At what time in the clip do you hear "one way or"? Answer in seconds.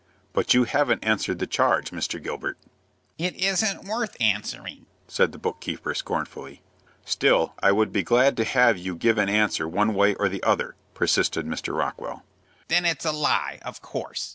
9.67-10.27